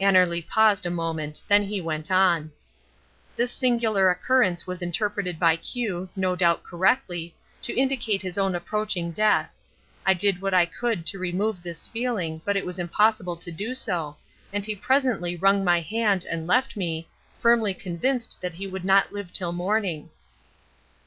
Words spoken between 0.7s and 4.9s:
a moment. Then he went on: "This singular occurrence was